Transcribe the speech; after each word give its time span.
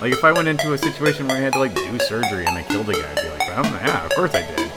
Like 0.00 0.14
if 0.14 0.24
I 0.24 0.32
went 0.32 0.48
into 0.48 0.72
a 0.72 0.78
situation 0.78 1.28
where 1.28 1.36
I 1.36 1.40
had 1.40 1.52
to 1.52 1.58
like 1.58 1.74
do 1.74 1.98
surgery 1.98 2.46
and 2.46 2.56
I 2.56 2.62
killed 2.62 2.88
a 2.88 2.94
guy, 2.94 3.10
I'd 3.10 3.16
be 3.16 3.28
like, 3.28 3.42
oh, 3.48 3.80
yeah, 3.84 4.06
of 4.06 4.10
course 4.12 4.34
I 4.34 4.40
did. 4.40 4.70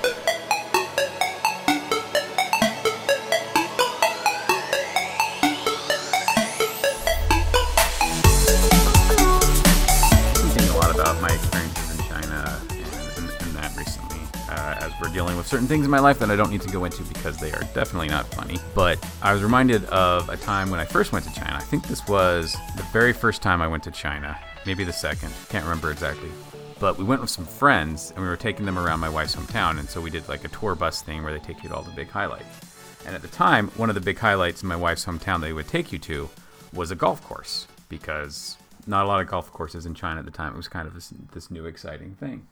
thinking 10.43 10.69
a 10.69 10.77
lot 10.77 10.93
about 10.93 11.21
my 11.21 11.29
experiences 11.29 11.97
in 11.97 12.05
China 12.05 12.61
and 13.15 13.55
that 13.55 13.73
recently, 13.77 14.19
uh, 14.49 14.75
as 14.81 14.91
we're 15.01 15.07
dealing 15.07 15.37
with 15.37 15.47
certain 15.47 15.67
things 15.67 15.85
in 15.85 15.91
my 15.91 15.99
life 15.99 16.19
that 16.19 16.31
I 16.31 16.35
don't 16.35 16.51
need 16.51 16.63
to 16.63 16.69
go 16.69 16.83
into 16.83 17.01
because 17.03 17.37
they 17.37 17.53
are 17.53 17.63
definitely 17.73 18.09
not 18.09 18.25
funny. 18.27 18.59
But 18.75 18.99
I 19.21 19.31
was 19.31 19.41
reminded 19.41 19.85
of 19.85 20.27
a 20.27 20.35
time 20.35 20.69
when 20.69 20.81
I 20.81 20.85
first 20.85 21.13
went 21.13 21.23
to 21.23 21.33
China. 21.33 21.55
I 21.55 21.61
think 21.61 21.87
this 21.87 22.05
was 22.09 22.57
the 22.75 22.83
very 22.91 23.13
first 23.13 23.41
time 23.41 23.61
I 23.61 23.69
went 23.69 23.83
to 23.83 23.91
China, 23.91 24.37
maybe 24.65 24.83
the 24.83 24.93
second, 24.93 25.33
can't 25.49 25.63
remember 25.63 25.91
exactly. 25.91 26.29
But 26.79 26.97
we 26.97 27.03
went 27.03 27.21
with 27.21 27.29
some 27.29 27.45
friends 27.45 28.11
and 28.11 28.19
we 28.19 28.27
were 28.27 28.35
taking 28.35 28.65
them 28.65 28.77
around 28.77 28.99
my 28.99 29.09
wife's 29.09 29.35
hometown, 29.35 29.79
and 29.79 29.89
so 29.89 30.01
we 30.01 30.09
did 30.09 30.27
like 30.27 30.43
a 30.43 30.49
tour 30.49 30.75
bus 30.75 31.01
thing 31.01 31.23
where 31.23 31.33
they 31.33 31.39
take 31.39 31.63
you 31.63 31.69
to 31.69 31.75
all 31.75 31.83
the 31.83 31.91
big 31.91 32.09
highlights. 32.09 33.03
And 33.05 33.15
at 33.15 33.21
the 33.21 33.27
time, 33.27 33.67
one 33.69 33.89
of 33.89 33.95
the 33.95 34.01
big 34.01 34.17
highlights 34.17 34.61
in 34.61 34.69
my 34.69 34.75
wife's 34.75 35.05
hometown 35.05 35.41
they 35.41 35.53
would 35.53 35.67
take 35.67 35.91
you 35.91 35.99
to 35.99 36.29
was 36.73 36.91
a 36.91 36.95
golf 36.95 37.23
course 37.23 37.67
because 37.89 38.57
not 38.87 39.05
a 39.05 39.07
lot 39.07 39.21
of 39.21 39.27
golf 39.27 39.51
courses 39.51 39.85
in 39.85 39.93
China 39.93 40.19
at 40.19 40.25
the 40.25 40.31
time. 40.31 40.53
It 40.53 40.57
was 40.57 40.67
kind 40.67 40.87
of 40.87 40.93
this, 40.93 41.13
this 41.33 41.51
new 41.51 41.65
exciting 41.65 42.15
thing. 42.15 42.47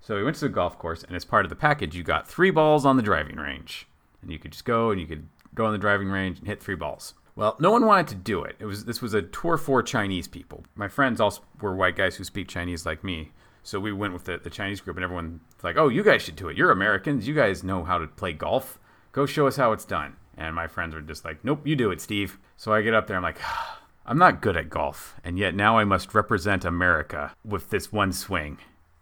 So 0.00 0.16
we 0.16 0.24
went 0.24 0.36
to 0.36 0.42
the 0.42 0.50
golf 0.50 0.78
course, 0.78 1.02
and 1.02 1.16
as 1.16 1.24
part 1.24 1.46
of 1.46 1.48
the 1.48 1.56
package, 1.56 1.96
you 1.96 2.02
got 2.02 2.28
three 2.28 2.50
balls 2.50 2.84
on 2.84 2.96
the 2.96 3.02
driving 3.02 3.36
range, 3.36 3.86
and 4.20 4.30
you 4.30 4.38
could 4.38 4.52
just 4.52 4.64
go 4.64 4.90
and 4.90 5.00
you 5.00 5.06
could 5.06 5.26
go 5.54 5.64
on 5.64 5.72
the 5.72 5.78
driving 5.78 6.08
range 6.08 6.38
and 6.38 6.46
hit 6.46 6.62
three 6.62 6.74
balls. 6.74 7.14
Well, 7.36 7.56
no 7.58 7.70
one 7.70 7.86
wanted 7.86 8.08
to 8.08 8.14
do 8.14 8.44
it. 8.44 8.56
It 8.58 8.66
was 8.66 8.84
this 8.84 9.02
was 9.02 9.14
a 9.14 9.22
tour 9.22 9.56
for 9.56 9.82
Chinese 9.82 10.28
people. 10.28 10.64
My 10.74 10.88
friends 10.88 11.20
also 11.20 11.42
were 11.60 11.74
white 11.74 11.96
guys 11.96 12.16
who 12.16 12.24
speak 12.24 12.48
Chinese 12.48 12.86
like 12.86 13.02
me, 13.02 13.32
so 13.62 13.80
we 13.80 13.92
went 13.92 14.12
with 14.12 14.24
the, 14.24 14.38
the 14.38 14.50
Chinese 14.50 14.80
group, 14.80 14.96
and 14.96 15.04
everyone's 15.04 15.40
like, 15.62 15.76
"Oh, 15.76 15.88
you 15.88 16.04
guys 16.04 16.22
should 16.22 16.36
do 16.36 16.48
it. 16.48 16.56
You're 16.56 16.70
Americans. 16.70 17.26
You 17.26 17.34
guys 17.34 17.64
know 17.64 17.82
how 17.84 17.98
to 17.98 18.06
play 18.06 18.32
golf. 18.32 18.78
Go 19.12 19.26
show 19.26 19.46
us 19.46 19.56
how 19.56 19.72
it's 19.72 19.84
done." 19.84 20.16
And 20.36 20.54
my 20.54 20.66
friends 20.66 20.94
were 20.94 21.00
just 21.00 21.24
like, 21.24 21.44
"Nope, 21.44 21.66
you 21.66 21.74
do 21.76 21.90
it, 21.90 22.00
Steve." 22.00 22.38
So 22.56 22.72
I 22.72 22.82
get 22.82 22.94
up 22.94 23.06
there, 23.06 23.16
I'm 23.16 23.22
like. 23.22 23.38
Ah, 23.42 23.80
I'm 24.06 24.18
not 24.18 24.42
good 24.42 24.56
at 24.56 24.68
golf, 24.68 25.14
and 25.24 25.38
yet 25.38 25.54
now 25.54 25.78
I 25.78 25.84
must 25.84 26.14
represent 26.14 26.66
America 26.66 27.32
with 27.42 27.70
this 27.70 27.90
one 27.90 28.12
swing. 28.12 28.58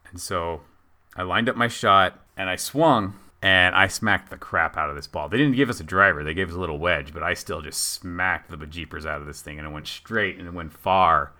And 0.08 0.20
so 0.20 0.61
I 1.17 1.22
lined 1.22 1.48
up 1.48 1.56
my 1.56 1.67
shot 1.67 2.20
and 2.36 2.48
I 2.48 2.55
swung 2.55 3.14
and 3.43 3.75
I 3.75 3.89
smacked 3.89 4.31
the 4.31 4.37
crap 4.37 4.77
out 4.77 4.89
of 4.89 4.95
this 4.95 5.09
ball. 5.09 5.29
They 5.29 5.37
didn't 5.37 5.57
give 5.57 5.69
us 5.69 5.81
a 5.81 5.85
driver, 5.85 6.23
they 6.23 6.33
gave 6.33 6.48
us 6.48 6.55
a 6.55 6.61
little 6.61 6.79
wedge, 6.79 7.12
but 7.12 7.25
I 7.25 7.35
still 7.35 7.61
just 7.61 7.83
smacked 7.83 8.51
the 8.51 8.57
bejeepers 8.57 9.05
out 9.05 9.21
of 9.21 9.27
this 9.27 9.43
thing 9.43 9.59
and 9.59 9.67
it 9.67 9.71
went 9.71 9.89
straight 9.89 10.39
and 10.39 10.47
it 10.47 10.55
went 10.55 10.73
far. 10.73 11.33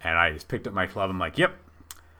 And 0.00 0.18
I 0.18 0.32
just 0.32 0.48
picked 0.48 0.66
up 0.66 0.74
my 0.74 0.86
club. 0.86 1.08
I'm 1.08 1.18
like, 1.18 1.38
yep, 1.38 1.56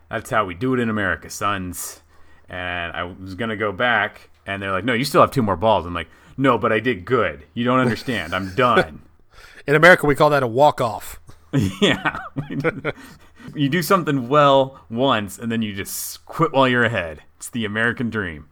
that's 0.09 0.31
how 0.31 0.45
we 0.47 0.55
do 0.55 0.75
it 0.75 0.81
in 0.81 0.89
America, 0.89 1.29
sons. 1.29 2.01
And 2.49 2.93
I 2.93 3.03
was 3.03 3.35
going 3.35 3.51
to 3.51 3.57
go 3.57 3.73
back 3.73 4.31
and 4.47 4.63
they're 4.63 4.71
like, 4.71 4.85
no, 4.85 4.93
you 4.93 5.05
still 5.05 5.21
have 5.21 5.33
two 5.33 5.43
more 5.43 5.57
balls. 5.57 5.85
I'm 5.85 5.95
like, 5.95 6.09
no, 6.37 6.57
but 6.57 6.73
I 6.73 6.81
did 6.81 7.05
good. 7.05 7.45
You 7.55 7.65
don't 7.65 7.81
understand. 7.81 8.35
I'm 8.35 8.55
done. 8.55 9.03
In 9.67 9.75
America, 9.75 10.07
we 10.07 10.15
call 10.15 10.31
that 10.31 10.45
a 10.45 10.47
walk 10.47 10.81
off. 10.81 11.21
yeah. 11.83 12.19
you 13.55 13.69
do 13.69 13.83
something 13.83 14.29
well 14.29 14.81
once 14.89 15.39
and 15.39 15.51
then 15.51 15.63
you 15.63 15.75
just 15.75 16.25
quit 16.27 16.53
while 16.53 16.69
you're 16.69 16.85
ahead. 16.85 17.23
It's 17.37 17.51
the 17.51 17.65
American 17.65 18.09
dream. 18.09 18.49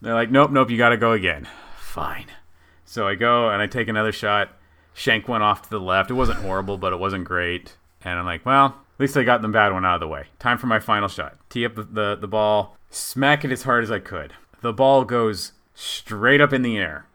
They're 0.00 0.14
like, 0.14 0.30
nope, 0.30 0.50
nope, 0.50 0.70
you 0.70 0.78
got 0.78 0.90
to 0.90 0.96
go 0.96 1.12
again. 1.12 1.48
Fine. 1.78 2.26
So 2.84 3.06
I 3.06 3.14
go 3.14 3.48
and 3.48 3.60
I 3.62 3.66
take 3.66 3.88
another 3.88 4.12
shot. 4.12 4.50
Shank 4.94 5.28
went 5.28 5.42
off 5.42 5.62
to 5.62 5.70
the 5.70 5.80
left. 5.80 6.10
It 6.10 6.14
wasn't 6.14 6.40
horrible, 6.40 6.78
but 6.78 6.92
it 6.92 6.98
wasn't 6.98 7.24
great. 7.24 7.76
And 8.02 8.18
I'm 8.18 8.24
like, 8.24 8.46
well, 8.46 8.66
at 8.66 9.00
least 9.00 9.16
I 9.16 9.24
got 9.24 9.42
the 9.42 9.48
bad 9.48 9.72
one 9.72 9.84
out 9.84 9.94
of 9.94 10.00
the 10.00 10.08
way. 10.08 10.26
Time 10.38 10.58
for 10.58 10.66
my 10.66 10.78
final 10.78 11.08
shot. 11.08 11.36
Tee 11.50 11.64
up 11.64 11.74
the, 11.74 11.82
the, 11.82 12.16
the 12.16 12.28
ball, 12.28 12.76
smack 12.90 13.44
it 13.44 13.52
as 13.52 13.64
hard 13.64 13.84
as 13.84 13.90
I 13.90 13.98
could. 13.98 14.34
The 14.62 14.72
ball 14.72 15.04
goes 15.04 15.52
straight 15.74 16.40
up 16.40 16.52
in 16.52 16.62
the 16.62 16.78
air 16.78 17.06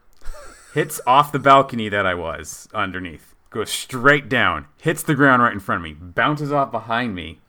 hits 0.72 1.00
off 1.06 1.32
the 1.32 1.38
balcony 1.38 1.88
that 1.88 2.06
I 2.06 2.14
was 2.14 2.68
underneath, 2.74 3.34
goes 3.50 3.70
straight 3.70 4.28
down, 4.28 4.66
hits 4.80 5.02
the 5.02 5.14
ground 5.14 5.42
right 5.42 5.52
in 5.52 5.60
front 5.60 5.80
of 5.80 5.84
me, 5.84 5.94
bounces 5.94 6.52
off 6.52 6.72
behind 6.72 7.14
me, 7.14 7.40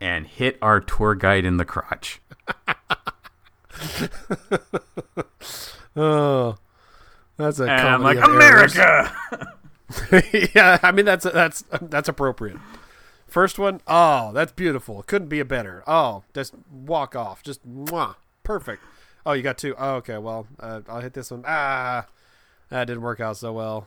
and 0.00 0.26
hit 0.26 0.58
our 0.60 0.80
tour 0.80 1.14
guide 1.14 1.44
in 1.44 1.56
the 1.56 1.64
crotch. 1.64 2.20
Oh, 5.96 6.56
that's 7.36 7.58
a 7.60 7.64
And 7.64 7.88
I'm 7.88 8.02
like, 8.02 8.18
comedy 8.18 8.36
of 8.46 8.50
errors. 8.50 8.74
America! 8.74 9.58
yeah, 10.54 10.78
I 10.82 10.90
mean 10.92 11.04
that's 11.04 11.24
that's 11.24 11.64
that's 11.82 12.08
appropriate. 12.08 12.56
First 13.26 13.58
one, 13.58 13.80
oh, 13.86 14.32
that's 14.32 14.52
beautiful. 14.52 15.02
Couldn't 15.02 15.28
be 15.28 15.40
a 15.40 15.44
better. 15.44 15.82
Oh, 15.86 16.22
just 16.34 16.54
walk 16.70 17.14
off, 17.14 17.42
just 17.42 17.66
mwah, 17.68 18.16
perfect. 18.42 18.82
Oh, 19.24 19.32
you 19.32 19.42
got 19.42 19.58
two. 19.58 19.74
Oh, 19.78 19.94
okay. 19.96 20.18
Well, 20.18 20.46
uh, 20.58 20.80
I'll 20.88 21.00
hit 21.00 21.14
this 21.14 21.30
one. 21.30 21.44
Ah, 21.46 22.06
that 22.70 22.86
didn't 22.86 23.02
work 23.02 23.20
out 23.20 23.36
so 23.36 23.52
well. 23.52 23.86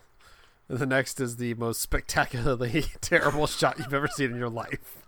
The 0.67 0.85
next 0.85 1.19
is 1.19 1.35
the 1.37 1.53
most 1.55 1.81
spectacularly 1.81 2.85
terrible 3.01 3.45
shot 3.47 3.77
you've 3.77 3.93
ever 3.93 4.07
seen 4.07 4.31
in 4.31 4.37
your 4.37 4.49
life. 4.49 5.03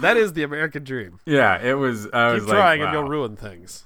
that 0.00 0.16
is 0.16 0.32
the 0.32 0.42
American 0.42 0.84
dream. 0.84 1.20
yeah, 1.26 1.62
it 1.62 1.74
was. 1.74 2.08
I 2.12 2.32
was 2.32 2.46
trying 2.46 2.80
like, 2.80 2.88
and 2.88 2.92
you'll 2.98 3.08
ruin 3.08 3.36
things. 3.36 3.84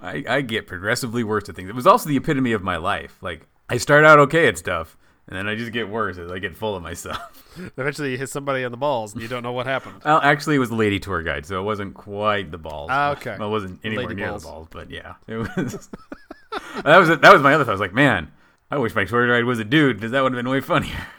I, 0.00 0.24
I 0.28 0.40
get 0.42 0.66
progressively 0.66 1.24
worse 1.24 1.48
at 1.48 1.56
things. 1.56 1.68
It 1.68 1.74
was 1.74 1.86
also 1.86 2.08
the 2.08 2.16
epitome 2.16 2.52
of 2.52 2.62
my 2.62 2.76
life. 2.76 3.18
Like, 3.20 3.46
I 3.68 3.78
start 3.78 4.04
out 4.04 4.18
okay 4.20 4.46
at 4.46 4.56
stuff, 4.58 4.96
and 5.26 5.36
then 5.36 5.48
I 5.48 5.54
just 5.54 5.72
get 5.72 5.88
worse 5.88 6.18
as 6.18 6.30
I 6.30 6.38
get 6.38 6.56
full 6.56 6.76
of 6.76 6.82
myself. 6.82 7.52
Eventually, 7.76 8.12
you 8.12 8.18
hit 8.18 8.28
somebody 8.30 8.64
on 8.64 8.70
the 8.70 8.76
balls 8.76 9.12
and 9.12 9.22
you 9.22 9.28
don't 9.28 9.42
know 9.42 9.52
what 9.52 9.66
happened. 9.66 10.02
Well, 10.04 10.20
actually, 10.22 10.56
it 10.56 10.60
was 10.60 10.70
the 10.70 10.76
lady 10.76 10.98
tour 11.00 11.22
guide, 11.22 11.46
so 11.46 11.60
it 11.60 11.64
wasn't 11.64 11.94
quite 11.94 12.50
the 12.50 12.58
balls. 12.58 12.88
Ah, 12.92 13.10
okay. 13.12 13.36
Well, 13.38 13.48
it 13.48 13.52
wasn't 13.52 13.80
anywhere 13.84 14.06
Lady 14.06 14.20
near 14.20 14.30
balls. 14.30 14.42
the 14.42 14.48
balls, 14.48 14.68
but 14.70 14.90
yeah, 14.90 15.14
it 15.26 15.36
was. 15.36 15.88
that 16.84 16.98
was 16.98 17.08
that 17.08 17.32
was 17.32 17.42
my 17.42 17.54
other 17.54 17.64
thought. 17.64 17.70
I 17.70 17.74
was 17.74 17.80
like, 17.80 17.94
man, 17.94 18.30
I 18.70 18.78
wish 18.78 18.94
my 18.94 19.04
tour 19.04 19.26
guide 19.26 19.44
was 19.44 19.58
a 19.58 19.64
dude 19.64 19.96
because 19.96 20.12
that 20.12 20.22
would 20.22 20.32
have 20.32 20.38
been 20.38 20.50
way 20.50 20.60
funnier. 20.60 21.06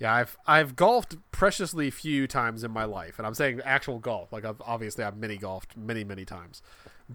Yeah, 0.00 0.12
I've 0.12 0.36
I've 0.44 0.74
golfed 0.74 1.16
preciously 1.30 1.88
few 1.88 2.26
times 2.26 2.64
in 2.64 2.72
my 2.72 2.84
life, 2.84 3.16
and 3.18 3.26
I'm 3.26 3.32
saying 3.32 3.60
actual 3.64 4.00
golf. 4.00 4.32
Like 4.32 4.44
I've 4.44 4.60
obviously 4.60 5.04
I've 5.04 5.16
mini 5.16 5.36
golfed 5.36 5.76
many 5.76 6.02
many 6.02 6.24
times, 6.24 6.62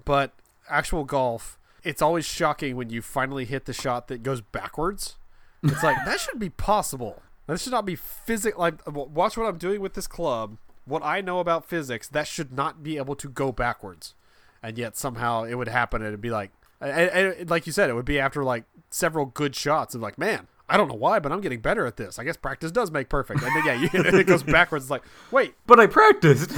but 0.06 0.32
actual 0.70 1.04
golf, 1.04 1.58
it's 1.84 2.02
always 2.02 2.26
shocking 2.26 2.76
when 2.76 2.90
you 2.90 3.02
finally 3.02 3.46
hit 3.46 3.66
the 3.66 3.74
shot 3.74 4.08
that 4.08 4.24
goes 4.24 4.42
backwards. 4.42 5.18
It's 5.64 5.84
like 5.84 5.98
that 6.06 6.20
should 6.20 6.40
be 6.40 6.50
possible. 6.50 7.22
That 7.48 7.60
should 7.60 7.72
not 7.72 7.86
be 7.86 7.96
physics. 7.96 8.58
Like 8.58 8.76
watch 8.88 9.38
what 9.38 9.46
I'm 9.46 9.58
doing 9.58 9.82
with 9.82 9.94
this 9.94 10.08
club. 10.08 10.58
What 10.86 11.04
I 11.04 11.22
know 11.22 11.40
about 11.40 11.66
physics, 11.66 12.08
that 12.10 12.28
should 12.28 12.52
not 12.52 12.82
be 12.82 12.98
able 12.98 13.16
to 13.16 13.30
go 13.30 13.52
backwards, 13.52 14.16
and 14.64 14.78
yet 14.78 14.98
somehow 14.98 15.44
it 15.44 15.56
would 15.56 15.68
happen, 15.68 16.02
and 16.02 16.08
it'd 16.08 16.22
be 16.22 16.32
like, 16.32 16.52
and, 16.82 17.10
and 17.10 17.50
like 17.50 17.68
you 17.68 17.74
said, 17.74 17.90
it 17.90 17.94
would 17.94 18.06
be 18.06 18.20
after 18.20 18.44
like 18.44 18.64
several 18.90 19.26
good 19.26 19.56
shots 19.56 19.94
of 19.94 20.02
like, 20.02 20.18
man, 20.18 20.48
I 20.68 20.78
don't 20.78 20.88
know 20.88 20.96
why, 20.96 21.20
but 21.20 21.32
I'm 21.32 21.42
getting 21.42 21.60
better 21.60 21.86
at 21.86 21.98
this. 21.98 22.18
I 22.20 22.24
guess 22.24 22.38
practice 22.38 22.72
does 22.72 22.92
make 22.92 23.10
perfect. 23.10 23.42
And 23.42 23.56
then 23.56 23.66
yeah, 23.66 23.74
you, 23.82 23.90
it 24.20 24.28
goes 24.28 24.44
backwards. 24.44 24.86
It's 24.86 24.92
like, 24.92 25.04
wait, 25.32 25.56
But 25.68 25.80
I 25.80 25.88
practiced. 25.88 26.52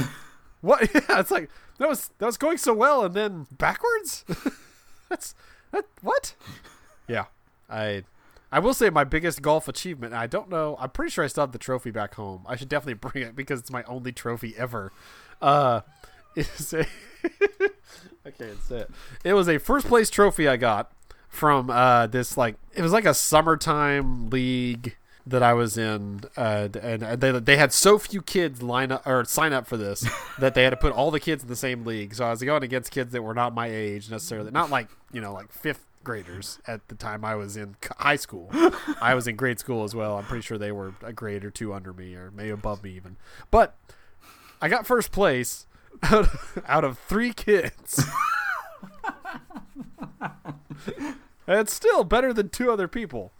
What? 0.62 0.88
Yeah, 0.94 1.20
it's 1.20 1.30
like 1.30 1.50
that 1.78 1.88
was 1.88 2.10
that 2.18 2.26
was 2.26 2.36
going 2.38 2.56
so 2.58 2.72
well, 2.72 3.04
and 3.04 3.14
then 3.14 3.46
backwards. 3.52 4.24
That's 5.08 5.34
that 5.72 5.84
what? 6.00 6.34
Yeah, 7.06 7.26
I 7.68 8.04
I 8.50 8.58
will 8.60 8.74
say 8.74 8.88
my 8.88 9.04
biggest 9.04 9.42
golf 9.42 9.68
achievement. 9.68 10.14
I 10.14 10.26
don't 10.26 10.48
know. 10.48 10.76
I'm 10.80 10.90
pretty 10.90 11.10
sure 11.10 11.24
I 11.24 11.26
still 11.26 11.42
have 11.42 11.52
the 11.52 11.58
trophy 11.58 11.90
back 11.90 12.14
home. 12.14 12.44
I 12.46 12.56
should 12.56 12.68
definitely 12.68 12.94
bring 13.10 13.24
it 13.24 13.36
because 13.36 13.60
it's 13.60 13.70
my 13.70 13.82
only 13.84 14.12
trophy 14.12 14.54
ever. 14.56 14.92
Uh, 15.40 15.80
is 16.36 16.72
a 16.72 16.86
I 18.24 18.30
can't 18.30 18.62
say 18.62 18.78
it. 18.78 18.90
It 19.24 19.34
was 19.34 19.48
a 19.48 19.58
first 19.58 19.86
place 19.86 20.08
trophy 20.08 20.48
I 20.48 20.56
got 20.56 20.92
from 21.28 21.70
uh 21.70 22.06
this 22.06 22.36
like 22.36 22.56
it 22.74 22.82
was 22.82 22.92
like 22.92 23.06
a 23.06 23.14
summertime 23.14 24.28
league 24.30 24.96
that 25.26 25.42
I 25.42 25.52
was 25.52 25.78
in, 25.78 26.22
uh, 26.36 26.68
and 26.82 27.02
they 27.02 27.30
they 27.32 27.56
had 27.56 27.72
so 27.72 27.98
few 27.98 28.22
kids 28.22 28.62
line 28.62 28.92
up 28.92 29.06
or 29.06 29.24
sign 29.24 29.52
up 29.52 29.66
for 29.66 29.76
this 29.76 30.06
that 30.38 30.54
they 30.54 30.64
had 30.64 30.70
to 30.70 30.76
put 30.76 30.92
all 30.92 31.10
the 31.10 31.20
kids 31.20 31.42
in 31.42 31.48
the 31.48 31.56
same 31.56 31.84
league. 31.84 32.14
So 32.14 32.24
I 32.24 32.30
was 32.30 32.42
going 32.42 32.62
against 32.62 32.90
kids 32.90 33.12
that 33.12 33.22
were 33.22 33.34
not 33.34 33.54
my 33.54 33.68
age 33.68 34.10
necessarily, 34.10 34.50
not 34.50 34.70
like 34.70 34.88
you 35.12 35.20
know 35.20 35.32
like 35.32 35.52
fifth 35.52 35.86
graders 36.04 36.58
at 36.66 36.88
the 36.88 36.94
time 36.94 37.24
I 37.24 37.34
was 37.36 37.56
in 37.56 37.76
high 37.98 38.16
school. 38.16 38.50
I 39.00 39.14
was 39.14 39.26
in 39.28 39.36
grade 39.36 39.58
school 39.58 39.84
as 39.84 39.94
well. 39.94 40.18
I'm 40.18 40.24
pretty 40.24 40.42
sure 40.42 40.58
they 40.58 40.72
were 40.72 40.94
a 41.02 41.12
grade 41.12 41.44
or 41.44 41.50
two 41.50 41.72
under 41.72 41.92
me 41.92 42.14
or 42.14 42.30
maybe 42.30 42.50
above 42.50 42.82
me 42.82 42.90
even. 42.92 43.16
But 43.50 43.76
I 44.60 44.68
got 44.68 44.86
first 44.86 45.12
place 45.12 45.66
out 46.02 46.24
of, 46.24 46.62
out 46.66 46.84
of 46.84 46.98
three 46.98 47.32
kids. 47.32 48.04
and 50.90 51.16
it's 51.46 51.72
still 51.72 52.04
better 52.04 52.32
than 52.32 52.48
two 52.48 52.70
other 52.70 52.88
people. 52.88 53.32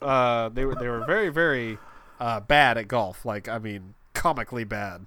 Uh, 0.00 0.48
they 0.48 0.64
were 0.64 0.74
they 0.74 0.88
were 0.88 1.04
very 1.04 1.28
very 1.28 1.78
uh, 2.20 2.40
bad 2.40 2.78
at 2.78 2.88
golf. 2.88 3.24
Like 3.24 3.48
I 3.48 3.58
mean, 3.58 3.94
comically 4.14 4.64
bad. 4.64 5.06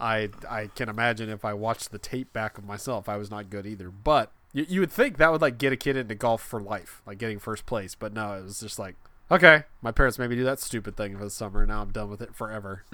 I 0.00 0.30
I 0.48 0.68
can 0.74 0.88
imagine 0.88 1.28
if 1.28 1.44
I 1.44 1.54
watched 1.54 1.92
the 1.92 1.98
tape 1.98 2.32
back 2.32 2.58
of 2.58 2.64
myself, 2.64 3.08
I 3.08 3.16
was 3.16 3.30
not 3.30 3.50
good 3.50 3.66
either. 3.66 3.90
But 3.90 4.32
you, 4.52 4.66
you 4.68 4.80
would 4.80 4.92
think 4.92 5.18
that 5.18 5.30
would 5.32 5.40
like 5.40 5.58
get 5.58 5.72
a 5.72 5.76
kid 5.76 5.96
into 5.96 6.14
golf 6.14 6.42
for 6.42 6.60
life, 6.60 7.02
like 7.06 7.18
getting 7.18 7.38
first 7.38 7.66
place. 7.66 7.94
But 7.94 8.12
no, 8.12 8.34
it 8.34 8.44
was 8.44 8.60
just 8.60 8.78
like 8.78 8.96
okay, 9.30 9.64
my 9.80 9.90
parents 9.90 10.18
made 10.18 10.30
me 10.30 10.36
do 10.36 10.44
that 10.44 10.60
stupid 10.60 10.96
thing 10.96 11.16
for 11.16 11.24
the 11.24 11.30
summer. 11.30 11.64
Now 11.64 11.82
I'm 11.82 11.90
done 11.90 12.10
with 12.10 12.20
it 12.20 12.34
forever. 12.34 12.84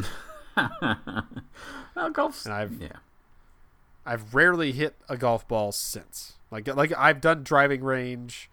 well, 1.97 2.11
golf's 2.13 2.45
And 2.47 2.55
I've 2.55 2.81
yeah. 2.81 2.97
I've 4.07 4.35
rarely 4.35 4.73
hit 4.73 4.97
a 5.09 5.17
golf 5.17 5.47
ball 5.47 5.73
since. 5.73 6.35
Like 6.51 6.67
like 6.75 6.93
I've 6.97 7.21
done 7.21 7.43
driving 7.43 7.83
range, 7.83 8.51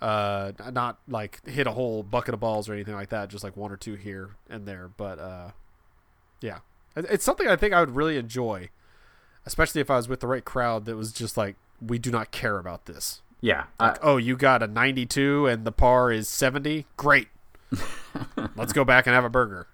uh, 0.00 0.52
not 0.72 0.98
like 1.08 1.46
hit 1.46 1.66
a 1.66 1.72
whole 1.72 2.02
bucket 2.02 2.34
of 2.34 2.40
balls 2.40 2.68
or 2.68 2.74
anything 2.74 2.94
like 2.94 3.08
that. 3.10 3.28
Just 3.28 3.44
like 3.44 3.56
one 3.56 3.72
or 3.72 3.76
two 3.76 3.94
here 3.94 4.30
and 4.48 4.66
there. 4.66 4.90
But 4.96 5.18
uh, 5.18 5.50
yeah, 6.40 6.58
it's 6.96 7.24
something 7.24 7.48
I 7.48 7.56
think 7.56 7.74
I 7.74 7.80
would 7.80 7.94
really 7.94 8.16
enjoy, 8.16 8.70
especially 9.46 9.80
if 9.80 9.90
I 9.90 9.96
was 9.96 10.08
with 10.08 10.20
the 10.20 10.26
right 10.26 10.44
crowd 10.44 10.84
that 10.86 10.96
was 10.96 11.12
just 11.12 11.36
like 11.36 11.56
we 11.80 11.98
do 11.98 12.10
not 12.10 12.30
care 12.30 12.58
about 12.58 12.86
this. 12.86 13.22
Yeah, 13.40 13.64
I, 13.78 13.96
oh, 14.02 14.16
you 14.16 14.36
got 14.36 14.64
a 14.64 14.66
92 14.66 15.46
and 15.46 15.64
the 15.64 15.70
par 15.70 16.10
is 16.10 16.28
70. 16.28 16.86
Great. 16.96 17.28
Let's 18.56 18.72
go 18.72 18.84
back 18.84 19.06
and 19.06 19.14
have 19.14 19.24
a 19.24 19.28
burger. 19.30 19.68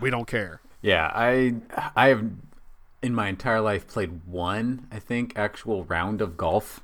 We 0.00 0.08
don't 0.08 0.26
care. 0.26 0.60
Yeah, 0.80 1.10
I 1.14 1.54
I 1.94 2.08
have 2.08 2.24
in 3.02 3.14
my 3.14 3.28
entire 3.28 3.60
life 3.60 3.86
played 3.86 4.26
one, 4.26 4.86
I 4.90 4.98
think, 4.98 5.32
actual 5.36 5.84
round 5.84 6.20
of 6.20 6.36
golf. 6.36 6.80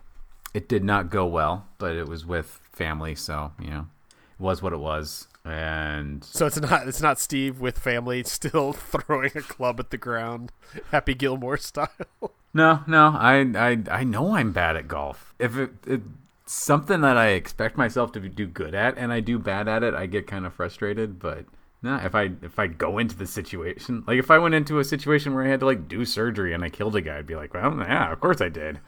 It 0.54 0.68
did 0.68 0.84
not 0.84 1.10
go 1.10 1.26
well, 1.26 1.66
but 1.78 1.94
it 1.94 2.08
was 2.08 2.26
with 2.26 2.60
family, 2.72 3.14
so 3.14 3.52
you 3.60 3.70
know, 3.70 3.86
it 4.10 4.42
was 4.42 4.62
what 4.62 4.72
it 4.72 4.78
was. 4.78 5.28
And 5.44 6.22
So 6.22 6.46
it's 6.46 6.60
not 6.60 6.86
it's 6.86 7.02
not 7.02 7.18
Steve 7.18 7.60
with 7.60 7.78
family 7.78 8.22
still 8.26 8.72
throwing 8.72 9.32
a 9.34 9.42
club 9.42 9.80
at 9.80 9.90
the 9.90 9.98
ground, 9.98 10.52
Happy 10.90 11.14
Gilmore 11.14 11.56
style. 11.56 11.88
no, 12.54 12.80
no, 12.86 13.14
I 13.16 13.40
I 13.56 13.78
I 13.90 14.04
know 14.04 14.36
I'm 14.36 14.52
bad 14.52 14.76
at 14.76 14.88
golf. 14.88 15.34
If 15.38 15.56
it, 15.56 15.70
it's 15.86 16.04
something 16.46 17.00
that 17.00 17.16
I 17.16 17.28
expect 17.28 17.76
myself 17.76 18.12
to 18.12 18.20
do 18.20 18.46
good 18.46 18.74
at, 18.74 18.96
and 18.98 19.12
I 19.12 19.20
do 19.20 19.38
bad 19.38 19.68
at 19.68 19.82
it, 19.82 19.94
I 19.94 20.06
get 20.06 20.26
kind 20.26 20.46
of 20.46 20.54
frustrated. 20.54 21.18
But 21.18 21.46
no, 21.82 21.96
if 21.96 22.14
I 22.14 22.30
if 22.42 22.58
I 22.58 22.68
go 22.68 22.98
into 22.98 23.16
the 23.16 23.26
situation, 23.26 24.04
like 24.06 24.18
if 24.18 24.30
I 24.30 24.38
went 24.38 24.54
into 24.54 24.78
a 24.78 24.84
situation 24.84 25.34
where 25.34 25.44
I 25.44 25.48
had 25.48 25.60
to 25.60 25.66
like 25.66 25.88
do 25.88 26.04
surgery 26.04 26.52
and 26.52 26.62
I 26.62 26.68
killed 26.68 26.94
a 26.94 27.00
guy, 27.00 27.18
I'd 27.18 27.26
be 27.26 27.34
like, 27.34 27.52
well, 27.52 27.76
yeah, 27.78 28.12
of 28.12 28.20
course 28.20 28.40
I 28.40 28.48
did. 28.48 28.78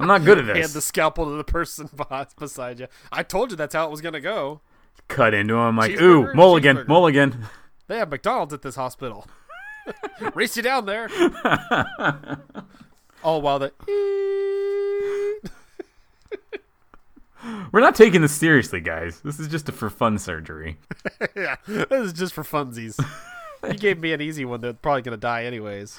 I'm 0.00 0.06
not 0.06 0.24
good 0.24 0.38
at 0.38 0.46
this. 0.46 0.56
Hand 0.58 0.70
the 0.70 0.80
scalpel 0.80 1.24
to 1.26 1.32
the 1.32 1.44
person 1.44 1.88
beside 2.38 2.80
you. 2.80 2.86
I 3.12 3.22
told 3.22 3.50
you 3.50 3.56
that's 3.56 3.74
how 3.74 3.86
it 3.86 3.90
was 3.90 4.00
gonna 4.00 4.20
go. 4.20 4.60
cut 5.08 5.34
into 5.34 5.54
him 5.54 5.76
like, 5.76 6.00
ooh, 6.00 6.32
mulligan, 6.34 6.84
mulligan. 6.86 7.46
They 7.88 7.98
have 7.98 8.10
McDonald's 8.10 8.52
at 8.54 8.62
this 8.62 8.74
hospital. 8.76 9.26
Race 10.34 10.56
you 10.56 10.62
down 10.62 10.84
there. 10.86 11.08
All 13.24 13.40
while 13.40 13.58
the 13.58 13.72
We're 17.72 17.80
not 17.80 17.94
taking 17.94 18.20
this 18.20 18.32
seriously, 18.34 18.80
guys. 18.80 19.20
This 19.20 19.38
is 19.40 19.48
just 19.48 19.68
a 19.68 19.72
for 19.72 19.88
fun 19.88 20.18
surgery. 20.18 20.76
yeah, 21.34 21.56
this 21.66 21.86
is 22.06 22.12
just 22.12 22.34
for 22.34 22.42
funsies. 22.42 23.02
You 23.66 23.74
gave 23.74 23.98
me 23.98 24.12
an 24.12 24.20
easy 24.20 24.44
one 24.44 24.60
They're 24.60 24.72
probably 24.74 25.02
gonna 25.02 25.16
die 25.16 25.44
anyways. 25.44 25.98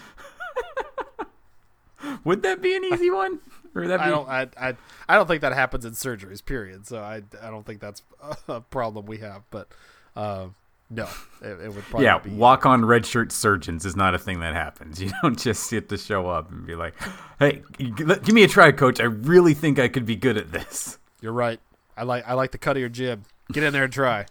Would 2.24 2.44
that 2.44 2.62
be 2.62 2.76
an 2.76 2.84
easy 2.86 3.10
one? 3.10 3.40
Or 3.86 3.88
that 3.90 4.00
be? 4.00 4.04
I 4.04 4.10
don't. 4.10 4.30
I, 4.30 4.48
I. 4.60 4.76
I 5.08 5.16
don't 5.16 5.28
think 5.28 5.42
that 5.42 5.54
happens 5.54 5.86
in 5.86 5.94
surgeries. 5.94 6.44
Period. 6.44 6.88
So 6.88 7.00
I. 7.00 7.22
I 7.42 7.50
don't 7.50 7.66
think 7.66 7.82
that's 7.82 8.02
a 8.48 8.62
problem 8.62 9.06
we 9.06 9.18
have. 9.18 9.44
But, 9.52 9.70
uh, 10.16 10.48
no, 10.90 11.08
it, 11.42 11.60
it 11.62 11.74
would 11.74 11.84
probably 11.86 12.06
yeah, 12.06 12.20
be. 12.20 12.32
walk 12.32 12.66
on 12.66 12.84
red 12.84 13.06
shirt 13.06 13.32
surgeons 13.32 13.86
is 13.86 13.96
not 13.96 14.16
a 14.16 14.20
thing 14.20 14.40
that 14.40 14.54
happens. 14.54 15.02
You 15.10 15.12
don't 15.22 15.38
just 15.38 15.70
get 15.70 15.90
to 15.90 15.98
show 15.98 16.28
up 16.28 16.52
and 16.52 16.66
be 16.66 16.76
like, 16.76 16.96
hey, 17.40 17.62
give 17.78 18.32
me 18.32 18.44
a 18.44 18.48
try, 18.48 18.72
coach. 18.72 19.00
I 19.00 19.06
really 19.06 19.54
think 19.54 19.80
I 19.80 19.88
could 19.88 20.06
be 20.06 20.16
good 20.16 20.38
at 20.38 20.52
this. 20.52 20.98
You're 21.22 21.34
right. 21.34 21.60
I 21.96 22.04
like. 22.04 22.28
I 22.28 22.34
like 22.34 22.52
the 22.52 22.58
cut 22.58 22.78
of 22.78 22.82
your 22.82 22.90
jib. 22.90 23.26
Get 23.52 23.64
in 23.64 23.74
there 23.74 23.86
and 23.86 23.94
try. 23.94 24.26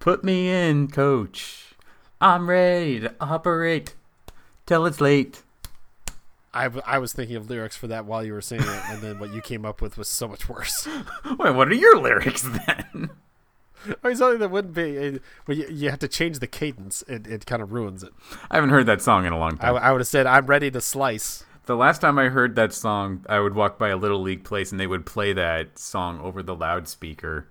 Put 0.00 0.22
me 0.22 0.48
in, 0.48 0.88
coach. 0.88 1.74
I'm 2.20 2.48
ready 2.48 3.00
to 3.00 3.14
operate 3.20 3.94
till 4.66 4.86
it's 4.86 5.00
late. 5.00 5.42
I, 6.58 6.64
w- 6.64 6.82
I 6.86 6.98
was 6.98 7.12
thinking 7.12 7.36
of 7.36 7.48
lyrics 7.48 7.76
for 7.76 7.86
that 7.86 8.04
while 8.04 8.24
you 8.24 8.32
were 8.32 8.40
saying 8.40 8.62
it, 8.62 8.82
and 8.88 9.00
then 9.00 9.18
what 9.18 9.32
you 9.32 9.40
came 9.40 9.64
up 9.64 9.80
with 9.80 9.96
was 9.96 10.08
so 10.08 10.26
much 10.26 10.48
worse. 10.48 10.88
Wait, 11.38 11.54
what 11.54 11.68
are 11.68 11.74
your 11.74 11.98
lyrics 11.98 12.42
then? 12.42 13.10
I 14.02 14.08
mean, 14.08 14.16
something 14.16 14.40
that 14.40 14.50
wouldn't 14.50 14.74
be. 14.74 14.96
It, 14.96 15.22
well, 15.46 15.56
you, 15.56 15.68
you 15.70 15.90
have 15.90 16.00
to 16.00 16.08
change 16.08 16.40
the 16.40 16.48
cadence. 16.48 17.02
It, 17.06 17.26
it 17.26 17.46
kind 17.46 17.62
of 17.62 17.72
ruins 17.72 18.02
it. 18.02 18.12
I 18.50 18.56
haven't 18.56 18.70
heard 18.70 18.86
that 18.86 19.00
song 19.00 19.24
in 19.24 19.32
a 19.32 19.38
long 19.38 19.56
I, 19.60 19.66
time. 19.66 19.76
I 19.76 19.92
would 19.92 20.00
have 20.00 20.08
said, 20.08 20.26
"I'm 20.26 20.46
ready 20.46 20.70
to 20.70 20.80
slice." 20.80 21.44
The 21.66 21.76
last 21.76 22.00
time 22.00 22.18
I 22.18 22.28
heard 22.28 22.56
that 22.56 22.72
song, 22.72 23.24
I 23.28 23.38
would 23.40 23.54
walk 23.54 23.78
by 23.78 23.90
a 23.90 23.96
little 23.96 24.20
league 24.20 24.42
place 24.42 24.72
and 24.72 24.80
they 24.80 24.86
would 24.86 25.04
play 25.04 25.34
that 25.34 25.78
song 25.78 26.18
over 26.20 26.42
the 26.42 26.56
loudspeaker 26.56 27.46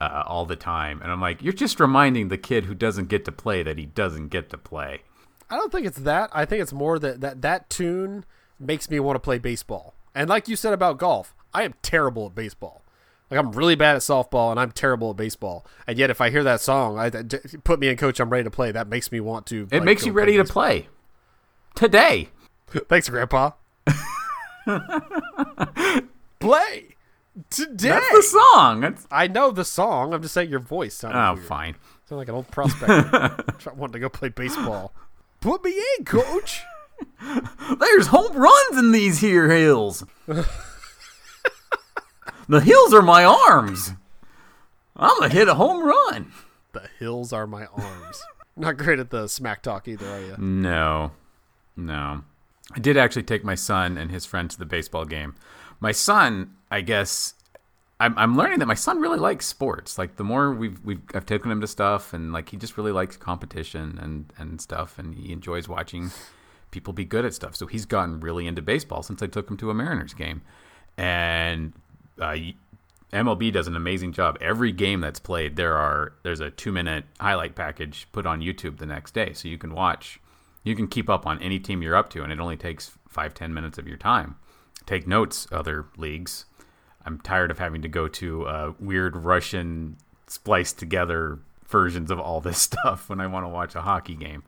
uh, 0.00 0.22
all 0.26 0.46
the 0.46 0.56
time. 0.56 1.02
And 1.02 1.10
I'm 1.10 1.20
like, 1.20 1.42
you're 1.42 1.52
just 1.52 1.80
reminding 1.80 2.28
the 2.28 2.38
kid 2.38 2.66
who 2.66 2.74
doesn't 2.74 3.08
get 3.08 3.24
to 3.24 3.32
play 3.32 3.64
that 3.64 3.76
he 3.76 3.84
doesn't 3.84 4.28
get 4.28 4.48
to 4.50 4.58
play. 4.58 5.02
I 5.50 5.56
don't 5.56 5.72
think 5.72 5.86
it's 5.86 5.98
that. 5.98 6.30
I 6.32 6.44
think 6.44 6.62
it's 6.62 6.72
more 6.72 6.98
that 6.98 7.20
that 7.20 7.42
that 7.42 7.70
tune 7.70 8.24
makes 8.58 8.90
me 8.90 9.00
want 9.00 9.16
to 9.16 9.20
play 9.20 9.38
baseball. 9.38 9.94
And 10.14 10.28
like 10.28 10.48
you 10.48 10.56
said 10.56 10.72
about 10.72 10.98
golf, 10.98 11.34
I 11.54 11.62
am 11.62 11.74
terrible 11.82 12.26
at 12.26 12.34
baseball. 12.34 12.82
Like 13.30 13.38
I'm 13.38 13.52
really 13.52 13.74
bad 13.74 13.96
at 13.96 14.02
softball 14.02 14.50
and 14.50 14.58
I'm 14.58 14.72
terrible 14.72 15.10
at 15.10 15.16
baseball. 15.16 15.66
And 15.86 15.98
yet 15.98 16.10
if 16.10 16.20
I 16.20 16.30
hear 16.30 16.42
that 16.44 16.60
song, 16.60 16.98
I 16.98 17.10
put 17.62 17.78
me 17.78 17.88
in 17.88 17.96
coach, 17.96 18.20
I'm 18.20 18.30
ready 18.30 18.44
to 18.44 18.50
play. 18.50 18.72
That 18.72 18.88
makes 18.88 19.12
me 19.12 19.20
want 19.20 19.46
to 19.46 19.68
It 19.70 19.78
like, 19.78 19.84
makes 19.84 20.06
you 20.06 20.12
ready 20.12 20.36
to 20.36 20.44
play 20.44 20.88
today. 21.74 22.28
Thanks, 22.88 23.08
grandpa. 23.08 23.52
play 26.40 26.96
today. 27.50 27.88
That's 27.88 28.10
the 28.10 28.22
song. 28.22 28.80
That's, 28.80 29.06
I 29.10 29.26
know 29.26 29.50
the 29.50 29.64
song. 29.64 30.14
I'm 30.14 30.22
just 30.22 30.34
saying 30.34 30.50
your 30.50 30.60
voice 30.60 30.94
sounded 30.94 31.18
oh, 31.18 31.34
weird. 31.34 31.46
fine. 31.46 31.76
Sound 32.06 32.18
like 32.18 32.28
an 32.28 32.34
old 32.34 32.50
prospector 32.50 33.44
try- 33.58 33.72
wanting 33.74 33.94
to 33.94 33.98
go 33.98 34.08
play 34.08 34.30
baseball. 34.30 34.92
Put 35.40 35.62
me 35.64 35.80
in, 35.98 36.04
coach. 36.04 36.62
There's 37.78 38.08
home 38.08 38.36
runs 38.36 38.76
in 38.76 38.92
these 38.92 39.20
here 39.20 39.50
hills. 39.50 40.04
the 40.26 40.46
hills 42.60 42.94
are 42.94 43.02
my 43.02 43.24
arms. 43.24 43.92
I'm 44.96 45.20
gonna 45.20 45.32
hit 45.32 45.48
a 45.48 45.54
home 45.54 45.84
run. 45.84 46.32
The 46.72 46.88
hills 46.98 47.32
are 47.32 47.46
my 47.46 47.66
arms. 47.66 48.22
Not 48.56 48.76
great 48.76 48.98
at 48.98 49.10
the 49.10 49.28
smack 49.28 49.62
talk 49.62 49.86
either, 49.86 50.08
are 50.08 50.20
you? 50.20 50.34
No, 50.38 51.12
no. 51.76 52.24
I 52.72 52.78
did 52.80 52.96
actually 52.96 53.22
take 53.22 53.44
my 53.44 53.54
son 53.54 53.96
and 53.96 54.10
his 54.10 54.26
friend 54.26 54.50
to 54.50 54.58
the 54.58 54.66
baseball 54.66 55.04
game. 55.04 55.34
My 55.80 55.92
son, 55.92 56.54
I 56.70 56.80
guess, 56.80 57.34
I'm, 58.00 58.18
I'm 58.18 58.36
learning 58.36 58.58
that 58.58 58.66
my 58.66 58.74
son 58.74 59.00
really 59.00 59.18
likes 59.18 59.46
sports. 59.46 59.96
Like 59.96 60.16
the 60.16 60.24
more 60.24 60.52
we've 60.52 60.84
we've 60.84 61.00
I've 61.14 61.26
taken 61.26 61.50
him 61.50 61.60
to 61.60 61.66
stuff, 61.66 62.12
and 62.12 62.32
like 62.32 62.48
he 62.48 62.56
just 62.56 62.76
really 62.76 62.92
likes 62.92 63.16
competition 63.16 63.98
and 64.02 64.32
and 64.36 64.60
stuff, 64.60 64.98
and 64.98 65.14
he 65.14 65.32
enjoys 65.32 65.68
watching 65.68 66.10
people 66.70 66.92
be 66.92 67.04
good 67.04 67.24
at 67.24 67.34
stuff. 67.34 67.56
So 67.56 67.66
he's 67.66 67.86
gotten 67.86 68.20
really 68.20 68.46
into 68.46 68.62
baseball 68.62 69.02
since 69.02 69.22
I 69.22 69.26
took 69.26 69.50
him 69.50 69.56
to 69.58 69.70
a 69.70 69.74
Mariners 69.74 70.14
game, 70.14 70.42
and 70.96 71.72
uh, 72.20 72.36
MLB 73.12 73.52
does 73.52 73.66
an 73.66 73.76
amazing 73.76 74.12
job. 74.12 74.36
Every 74.40 74.72
game 74.72 75.00
that's 75.00 75.18
played, 75.18 75.56
there 75.56 75.76
are 75.76 76.12
there's 76.22 76.40
a 76.40 76.50
two 76.50 76.72
minute 76.72 77.04
highlight 77.20 77.54
package 77.54 78.06
put 78.12 78.26
on 78.26 78.40
YouTube 78.40 78.78
the 78.78 78.86
next 78.86 79.14
day, 79.14 79.32
so 79.32 79.48
you 79.48 79.58
can 79.58 79.74
watch, 79.74 80.20
you 80.62 80.76
can 80.76 80.88
keep 80.88 81.08
up 81.08 81.26
on 81.26 81.40
any 81.42 81.58
team 81.58 81.82
you're 81.82 81.96
up 81.96 82.10
to, 82.10 82.22
and 82.22 82.32
it 82.32 82.40
only 82.40 82.56
takes 82.56 82.92
five 83.08 83.34
ten 83.34 83.54
minutes 83.54 83.78
of 83.78 83.88
your 83.88 83.96
time. 83.96 84.36
Take 84.86 85.06
notes, 85.06 85.46
other 85.52 85.86
leagues. 85.96 86.44
I'm 87.04 87.18
tired 87.20 87.50
of 87.50 87.58
having 87.58 87.82
to 87.82 87.88
go 87.88 88.08
to 88.08 88.46
uh, 88.46 88.72
weird 88.78 89.16
Russian 89.16 89.96
spliced 90.26 90.78
together 90.78 91.38
versions 91.66 92.10
of 92.10 92.18
all 92.18 92.40
this 92.40 92.58
stuff 92.62 93.08
when 93.08 93.20
I 93.20 93.26
want 93.26 93.44
to 93.44 93.48
watch 93.48 93.74
a 93.74 93.82
hockey 93.82 94.14
game, 94.14 94.42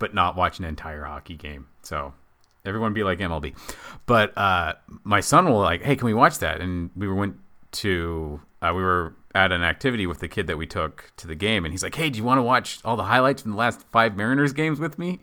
but 0.00 0.12
not 0.12 0.34
watch 0.34 0.58
an 0.58 0.64
entire 0.64 1.04
hockey 1.04 1.36
game. 1.36 1.68
So 1.82 2.12
everyone 2.64 2.92
be 2.92 3.04
like 3.04 3.20
MLB. 3.20 3.54
But 4.06 4.36
uh, 4.36 4.74
my 5.04 5.20
son 5.20 5.48
will 5.48 5.60
like, 5.60 5.82
hey, 5.82 5.94
can 5.94 6.06
we 6.06 6.14
watch 6.14 6.40
that? 6.40 6.60
And 6.60 6.90
we 6.96 7.06
went 7.06 7.36
to 7.72 8.40
uh, 8.60 8.72
we 8.74 8.82
were 8.82 9.14
at 9.34 9.52
an 9.52 9.62
activity 9.62 10.06
with 10.06 10.18
the 10.18 10.26
kid 10.28 10.48
that 10.48 10.58
we 10.58 10.66
took 10.66 11.12
to 11.16 11.28
the 11.28 11.36
game, 11.36 11.64
and 11.64 11.72
he's 11.72 11.84
like, 11.84 11.94
hey, 11.94 12.10
do 12.10 12.18
you 12.18 12.24
want 12.24 12.38
to 12.38 12.42
watch 12.42 12.80
all 12.84 12.96
the 12.96 13.04
highlights 13.04 13.42
from 13.42 13.52
the 13.52 13.56
last 13.56 13.84
five 13.92 14.16
Mariners 14.16 14.52
games 14.52 14.80
with 14.80 14.98
me? 14.98 15.20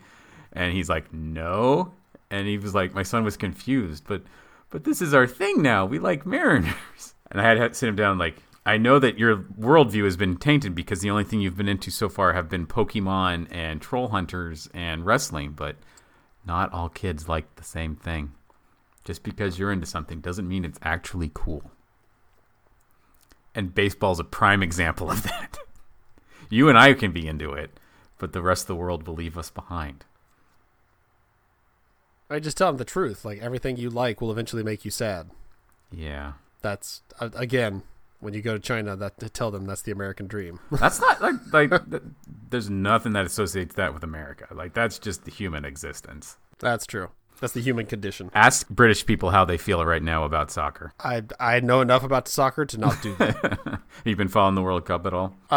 And 0.53 0.73
he's 0.73 0.89
like, 0.89 1.11
no. 1.13 1.93
And 2.31 2.47
he 2.47 2.57
was 2.57 2.73
like, 2.73 2.93
my 2.93 3.03
son 3.03 3.23
was 3.23 3.35
confused, 3.35 4.05
but 4.07 4.23
but 4.69 4.83
this 4.83 5.01
is 5.01 5.13
our 5.13 5.27
thing 5.27 5.61
now. 5.61 5.85
We 5.85 5.99
like 5.99 6.25
Mariners. 6.25 6.73
And 7.29 7.41
I 7.41 7.43
had 7.43 7.55
to 7.55 7.73
sit 7.73 7.89
him 7.89 7.97
down 7.97 8.17
like, 8.17 8.41
I 8.67 8.77
know 8.77 8.99
that 8.99 9.17
your 9.17 9.37
worldview 9.37 10.03
has 10.03 10.17
been 10.17 10.35
tainted 10.35 10.75
because 10.75 10.99
the 10.99 11.09
only 11.09 11.23
thing 11.23 11.39
you've 11.39 11.55
been 11.55 11.69
into 11.69 11.89
so 11.89 12.09
far 12.09 12.33
have 12.33 12.49
been 12.49 12.67
Pokemon 12.67 13.47
and 13.49 13.81
Troll 13.81 14.09
Hunters 14.09 14.67
and 14.73 15.05
wrestling, 15.05 15.53
but 15.53 15.77
not 16.45 16.73
all 16.73 16.89
kids 16.89 17.29
like 17.29 17.55
the 17.55 17.63
same 17.63 17.95
thing. 17.95 18.33
Just 19.05 19.23
because 19.23 19.57
you're 19.57 19.71
into 19.71 19.85
something 19.85 20.19
doesn't 20.19 20.49
mean 20.49 20.65
it's 20.65 20.81
actually 20.83 21.31
cool. 21.33 21.71
And 23.55 23.73
baseball's 23.73 24.19
a 24.19 24.25
prime 24.25 24.61
example 24.61 25.09
of 25.09 25.23
that. 25.23 25.57
you 26.49 26.67
and 26.67 26.77
I 26.77 26.91
can 26.91 27.13
be 27.13 27.25
into 27.25 27.53
it, 27.53 27.79
but 28.17 28.33
the 28.33 28.41
rest 28.41 28.63
of 28.63 28.67
the 28.67 28.75
world 28.75 29.07
will 29.07 29.15
leave 29.15 29.37
us 29.37 29.49
behind. 29.49 30.03
I 32.29 32.39
just 32.39 32.57
tell 32.57 32.67
them 32.67 32.77
the 32.77 32.83
truth. 32.83 33.23
Like 33.23 33.39
everything 33.39 33.77
you 33.77 33.89
like 33.89 34.19
will 34.19 34.29
eventually 34.29 34.61
make 34.61 34.83
you 34.83 34.91
sad. 34.91 35.29
Yeah. 35.89 36.33
That's 36.61 37.01
again 37.21 37.83
when 38.19 38.33
you 38.33 38.41
go 38.41 38.53
to 38.53 38.59
China, 38.59 38.95
that 38.95 39.19
to 39.19 39.29
tell 39.29 39.51
them 39.51 39.65
that's 39.65 39.81
the 39.83 39.91
American 39.91 40.27
dream. 40.27 40.59
That's 40.71 40.99
not 40.99 41.21
like 41.21 41.35
like 41.53 41.89
th- 41.91 42.03
there's 42.49 42.69
nothing 42.69 43.13
that 43.13 43.25
associates 43.25 43.75
that 43.75 43.93
with 43.93 44.03
America. 44.03 44.47
Like 44.53 44.73
that's 44.73 44.97
just 44.99 45.25
the 45.25 45.31
human 45.31 45.65
existence. 45.65 46.37
that's 46.59 46.85
true. 46.85 47.09
That's 47.39 47.53
the 47.53 47.61
human 47.61 47.85
condition. 47.85 48.31
Ask 48.33 48.67
British 48.67 49.05
people 49.05 49.29
how 49.29 49.45
they 49.45 49.57
feel 49.59 49.85
right 49.85 50.01
now 50.01 50.23
about 50.23 50.49
soccer. 50.49 50.93
I 50.99 51.21
I 51.39 51.59
know 51.59 51.81
enough 51.81 52.03
about 52.03 52.27
soccer 52.27 52.65
to 52.65 52.77
not 52.79 52.99
do 53.03 53.13
that. 53.19 53.79
You've 54.05 54.17
been 54.17 54.27
following 54.27 54.55
the 54.55 54.63
World 54.63 54.85
Cup 54.85 55.05
at 55.05 55.13
all? 55.13 55.35
uh, 55.51 55.55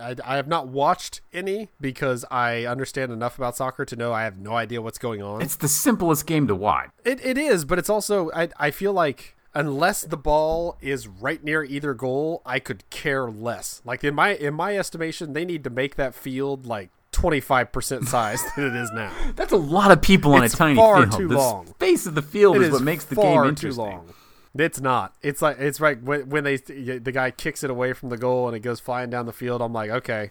I, 0.00 0.14
I 0.24 0.36
have 0.36 0.46
not 0.48 0.68
watched 0.68 1.20
any 1.32 1.70
because 1.80 2.24
I 2.30 2.64
understand 2.66 3.10
enough 3.10 3.38
about 3.38 3.56
soccer 3.56 3.84
to 3.84 3.96
know 3.96 4.12
I 4.12 4.22
have 4.22 4.38
no 4.38 4.52
idea 4.54 4.80
what's 4.80 4.98
going 4.98 5.20
on. 5.22 5.42
It's 5.42 5.56
the 5.56 5.66
simplest 5.68 6.26
game 6.26 6.46
to 6.46 6.54
watch. 6.54 6.90
It 7.04 7.24
it 7.24 7.36
is, 7.38 7.64
but 7.64 7.78
it's 7.80 7.90
also 7.90 8.30
I 8.32 8.48
I 8.56 8.70
feel 8.70 8.92
like 8.92 9.34
unless 9.54 10.02
the 10.02 10.16
ball 10.16 10.76
is 10.80 11.06
right 11.08 11.42
near 11.42 11.64
either 11.64 11.94
goal, 11.94 12.42
I 12.44 12.58
could 12.58 12.88
care 12.90 13.30
less. 13.30 13.80
Like 13.84 14.04
in 14.04 14.14
my 14.14 14.34
in 14.34 14.54
my 14.54 14.76
estimation, 14.76 15.32
they 15.32 15.44
need 15.44 15.64
to 15.64 15.70
make 15.70 15.96
that 15.96 16.14
field 16.14 16.66
like 16.66 16.90
twenty 17.10 17.40
five 17.40 17.72
percent 17.72 18.08
size 18.08 18.42
than 18.56 18.66
it 18.66 18.74
is 18.74 18.90
now. 18.92 19.12
That's 19.36 19.52
a 19.52 19.56
lot 19.56 19.90
of 19.90 20.00
people 20.02 20.34
on 20.34 20.44
It's 20.44 20.54
a 20.54 20.58
tiny 20.58 20.76
far 20.76 21.02
field. 21.06 21.12
too 21.12 21.28
the 21.28 21.36
long. 21.36 21.66
space 21.66 22.06
of 22.06 22.14
the 22.14 22.22
field 22.22 22.56
is, 22.56 22.64
is 22.68 22.72
what 22.72 22.82
makes 22.82 23.04
the 23.04 23.16
game 23.16 23.44
interesting. 23.44 23.84
Too 23.84 23.90
long. 23.96 24.14
It's 24.54 24.80
not. 24.80 25.14
It's 25.22 25.40
like 25.40 25.58
it's 25.58 25.80
like 25.80 26.00
when, 26.02 26.28
when 26.28 26.44
they 26.44 26.56
the 26.56 27.12
guy 27.12 27.30
kicks 27.30 27.64
it 27.64 27.70
away 27.70 27.92
from 27.94 28.10
the 28.10 28.18
goal 28.18 28.48
and 28.48 28.56
it 28.56 28.60
goes 28.60 28.80
flying 28.80 29.08
down 29.10 29.26
the 29.26 29.32
field. 29.32 29.62
I'm 29.62 29.72
like, 29.72 29.90
okay, 29.90 30.30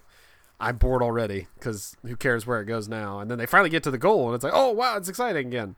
I'm 0.60 0.78
bored 0.78 1.02
already 1.02 1.48
because 1.58 1.96
who 2.04 2.16
cares 2.16 2.46
where 2.46 2.62
it 2.62 2.66
goes 2.66 2.88
now? 2.88 3.20
And 3.20 3.32
then 3.32 3.40
they 3.40 3.48
finally 3.48 3.72
get 3.72 3.82
to 3.84 3.92
the 3.92 3.98
goal 3.98 4.28
and 4.28 4.36
it's 4.36 4.44
like, 4.44 4.54
oh 4.56 4.72
wow, 4.72 4.96
it's 4.98 5.10
exciting 5.10 5.48
again. 5.48 5.76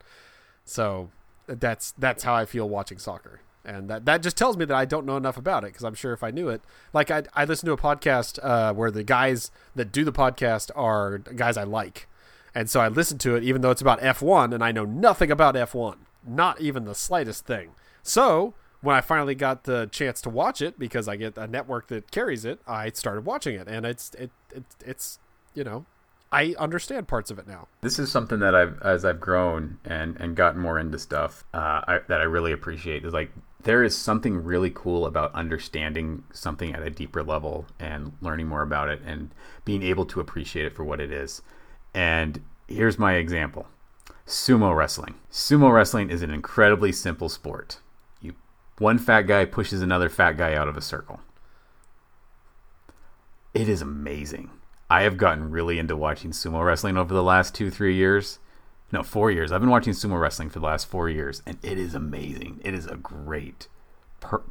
So 0.66 1.10
that's 1.46 1.92
that's 1.92 2.24
how 2.24 2.34
I 2.34 2.44
feel 2.44 2.68
watching 2.68 2.98
soccer, 2.98 3.40
and 3.64 3.88
that 3.90 4.04
that 4.06 4.22
just 4.22 4.36
tells 4.36 4.56
me 4.56 4.64
that 4.64 4.76
I 4.76 4.84
don't 4.84 5.06
know 5.06 5.16
enough 5.16 5.36
about 5.36 5.64
it 5.64 5.68
because 5.68 5.84
I'm 5.84 5.94
sure 5.94 6.12
if 6.12 6.22
I 6.22 6.30
knew 6.30 6.48
it, 6.48 6.62
like 6.92 7.10
I 7.10 7.24
I 7.34 7.44
listen 7.44 7.66
to 7.66 7.72
a 7.72 7.76
podcast 7.76 8.38
uh, 8.42 8.72
where 8.74 8.90
the 8.90 9.04
guys 9.04 9.50
that 9.74 9.92
do 9.92 10.04
the 10.04 10.12
podcast 10.12 10.70
are 10.74 11.18
guys 11.18 11.56
I 11.56 11.64
like, 11.64 12.08
and 12.54 12.68
so 12.68 12.80
I 12.80 12.88
listen 12.88 13.18
to 13.18 13.34
it 13.36 13.44
even 13.44 13.62
though 13.62 13.70
it's 13.70 13.82
about 13.82 14.00
F1 14.00 14.54
and 14.54 14.62
I 14.62 14.72
know 14.72 14.84
nothing 14.84 15.30
about 15.30 15.54
F1, 15.54 15.96
not 16.26 16.60
even 16.60 16.84
the 16.84 16.94
slightest 16.94 17.46
thing. 17.46 17.70
So 18.02 18.54
when 18.80 18.94
I 18.94 19.00
finally 19.00 19.34
got 19.34 19.64
the 19.64 19.86
chance 19.86 20.20
to 20.22 20.30
watch 20.30 20.60
it 20.60 20.78
because 20.78 21.08
I 21.08 21.16
get 21.16 21.38
a 21.38 21.46
network 21.46 21.88
that 21.88 22.10
carries 22.10 22.44
it, 22.44 22.60
I 22.66 22.90
started 22.90 23.24
watching 23.24 23.54
it, 23.56 23.66
and 23.66 23.86
it's 23.86 24.12
it, 24.14 24.30
it 24.54 24.64
it's 24.84 25.18
you 25.54 25.64
know 25.64 25.86
I 26.34 26.52
understand 26.58 27.06
parts 27.06 27.30
of 27.30 27.38
it 27.38 27.46
now. 27.46 27.68
This 27.80 28.00
is 28.00 28.10
something 28.10 28.40
that 28.40 28.56
I've, 28.56 28.82
as 28.82 29.04
I've 29.04 29.20
grown 29.20 29.78
and 29.84 30.16
and 30.20 30.34
gotten 30.34 30.60
more 30.60 30.80
into 30.80 30.98
stuff, 30.98 31.44
uh, 31.54 31.80
I, 31.86 32.00
that 32.08 32.20
I 32.20 32.24
really 32.24 32.50
appreciate. 32.50 33.04
Is 33.04 33.12
like 33.12 33.30
there 33.62 33.84
is 33.84 33.96
something 33.96 34.42
really 34.42 34.70
cool 34.70 35.06
about 35.06 35.32
understanding 35.32 36.24
something 36.32 36.74
at 36.74 36.82
a 36.82 36.90
deeper 36.90 37.22
level 37.22 37.66
and 37.78 38.14
learning 38.20 38.48
more 38.48 38.62
about 38.62 38.88
it 38.88 39.00
and 39.06 39.32
being 39.64 39.84
able 39.84 40.04
to 40.06 40.18
appreciate 40.18 40.66
it 40.66 40.74
for 40.74 40.82
what 40.82 41.00
it 41.00 41.12
is. 41.12 41.40
And 41.94 42.42
here's 42.66 42.98
my 42.98 43.14
example: 43.14 43.68
sumo 44.26 44.76
wrestling. 44.76 45.14
Sumo 45.30 45.72
wrestling 45.72 46.10
is 46.10 46.22
an 46.22 46.32
incredibly 46.32 46.90
simple 46.90 47.28
sport. 47.28 47.78
You 48.20 48.34
one 48.78 48.98
fat 48.98 49.22
guy 49.22 49.44
pushes 49.44 49.82
another 49.82 50.08
fat 50.08 50.32
guy 50.36 50.54
out 50.54 50.66
of 50.66 50.76
a 50.76 50.82
circle. 50.82 51.20
It 53.54 53.68
is 53.68 53.80
amazing. 53.80 54.50
I 54.90 55.02
have 55.02 55.16
gotten 55.16 55.50
really 55.50 55.78
into 55.78 55.96
watching 55.96 56.30
sumo 56.30 56.64
wrestling 56.64 56.96
over 56.96 57.12
the 57.12 57.22
last 57.22 57.54
two, 57.54 57.70
three 57.70 57.94
years. 57.94 58.38
No, 58.92 59.02
four 59.02 59.30
years. 59.30 59.50
I've 59.50 59.60
been 59.60 59.70
watching 59.70 59.92
sumo 59.92 60.20
wrestling 60.20 60.50
for 60.50 60.60
the 60.60 60.66
last 60.66 60.86
four 60.86 61.08
years, 61.08 61.42
and 61.46 61.58
it 61.62 61.78
is 61.78 61.94
amazing. 61.94 62.60
It 62.64 62.74
is 62.74 62.86
a 62.86 62.96
great, 62.96 63.66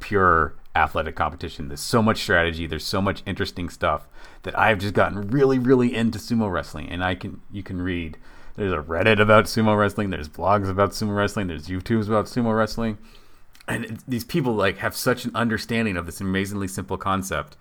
pure 0.00 0.54
athletic 0.76 1.14
competition. 1.14 1.68
There's 1.68 1.80
so 1.80 2.02
much 2.02 2.18
strategy. 2.18 2.66
There's 2.66 2.84
so 2.84 3.00
much 3.00 3.22
interesting 3.24 3.68
stuff 3.68 4.06
that 4.42 4.58
I've 4.58 4.78
just 4.78 4.94
gotten 4.94 5.30
really, 5.30 5.58
really 5.58 5.94
into 5.94 6.18
sumo 6.18 6.50
wrestling. 6.50 6.90
And 6.90 7.02
I 7.02 7.14
can, 7.14 7.40
you 7.50 7.62
can 7.62 7.80
read. 7.80 8.18
There's 8.56 8.72
a 8.72 8.78
Reddit 8.78 9.20
about 9.20 9.46
sumo 9.46 9.78
wrestling. 9.78 10.10
There's 10.10 10.28
blogs 10.28 10.68
about 10.68 10.90
sumo 10.90 11.16
wrestling. 11.16 11.46
There's 11.46 11.68
YouTubes 11.68 12.06
about 12.06 12.26
sumo 12.26 12.56
wrestling 12.56 12.98
and 13.66 14.02
these 14.06 14.24
people 14.24 14.54
like 14.54 14.78
have 14.78 14.94
such 14.94 15.24
an 15.24 15.32
understanding 15.34 15.96
of 15.96 16.06
this 16.06 16.20
amazingly 16.20 16.68
simple 16.68 16.96
concept 16.96 17.56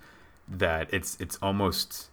that 0.48 0.94
it's 0.94 1.15
it's 1.20 1.38
almost 1.42 2.10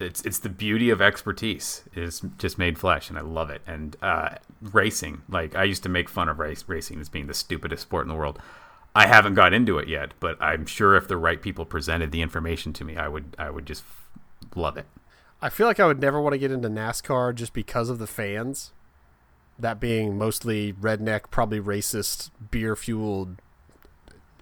it's 0.00 0.22
it's 0.22 0.38
the 0.38 0.48
beauty 0.48 0.90
of 0.90 1.02
expertise 1.02 1.82
is 1.94 2.22
just 2.38 2.58
made 2.58 2.78
flesh 2.78 3.10
and 3.10 3.18
i 3.18 3.22
love 3.22 3.50
it 3.50 3.62
and 3.66 3.96
uh, 4.02 4.30
racing 4.60 5.22
like 5.28 5.56
i 5.56 5.64
used 5.64 5.82
to 5.82 5.88
make 5.88 6.08
fun 6.08 6.28
of 6.28 6.38
race 6.38 6.64
racing 6.66 7.00
as 7.00 7.08
being 7.08 7.26
the 7.26 7.34
stupidest 7.34 7.82
sport 7.82 8.04
in 8.04 8.08
the 8.08 8.14
world 8.14 8.38
i 8.94 9.06
haven't 9.06 9.34
got 9.34 9.52
into 9.52 9.78
it 9.78 9.88
yet 9.88 10.14
but 10.20 10.40
i'm 10.40 10.66
sure 10.66 10.94
if 10.94 11.08
the 11.08 11.16
right 11.16 11.42
people 11.42 11.64
presented 11.64 12.12
the 12.12 12.22
information 12.22 12.72
to 12.72 12.84
me 12.84 12.96
i 12.96 13.08
would 13.08 13.34
i 13.38 13.50
would 13.50 13.66
just 13.66 13.82
love 14.54 14.76
it 14.76 14.86
I 15.40 15.48
feel 15.48 15.66
like 15.66 15.78
I 15.78 15.86
would 15.86 16.00
never 16.00 16.20
want 16.20 16.32
to 16.34 16.38
get 16.38 16.50
into 16.50 16.68
NASCAR 16.68 17.34
just 17.34 17.52
because 17.52 17.90
of 17.90 17.98
the 17.98 18.06
fans. 18.06 18.72
That 19.58 19.80
being 19.80 20.18
mostly 20.18 20.72
redneck, 20.72 21.30
probably 21.30 21.60
racist, 21.60 22.30
beer 22.50 22.74
fueled 22.74 23.40